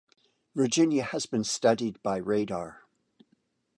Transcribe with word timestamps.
Virginia 0.55 1.03
has 1.03 1.27
been 1.27 1.43
studied 1.43 2.01
by 2.01 2.17
radar. 2.17 2.87